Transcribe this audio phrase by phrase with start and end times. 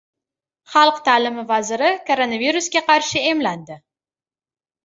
[0.75, 3.79] Xalq ta’limi vaziri koronavirusga qarshi emlandi